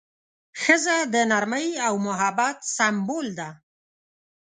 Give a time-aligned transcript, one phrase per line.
[0.61, 3.49] ښځه د نرمۍ او محبت سمبول ده.